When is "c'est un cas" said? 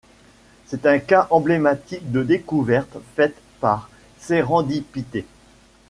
0.65-1.27